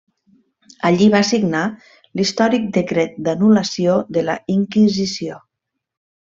[0.87, 1.61] Allí va signar
[2.21, 5.41] l'històric decret d'anul·lació de la Inquisició.